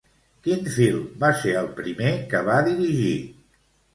[0.45, 3.15] Quin film va ser el primer que va dirigir?